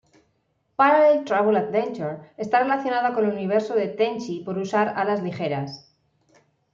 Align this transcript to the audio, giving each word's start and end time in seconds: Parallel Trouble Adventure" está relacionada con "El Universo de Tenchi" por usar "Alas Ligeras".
Parallel 0.81 1.25
Trouble 1.25 1.55
Adventure" 1.59 2.33
está 2.35 2.57
relacionada 2.63 3.13
con 3.13 3.23
"El 3.27 3.33
Universo 3.33 3.75
de 3.75 3.87
Tenchi" 3.89 4.39
por 4.39 4.57
usar 4.57 4.87
"Alas 4.95 5.21
Ligeras". 5.21 5.93